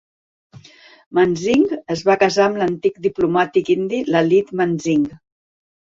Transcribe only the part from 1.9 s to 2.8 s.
es va casar amb